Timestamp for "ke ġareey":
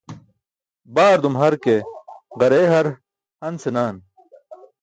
1.67-2.67